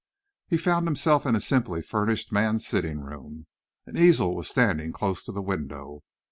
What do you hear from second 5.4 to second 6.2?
window.